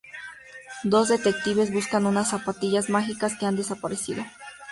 [0.93, 4.23] Dos detectives buscan unas zapatillas mágicas que han desaparecido.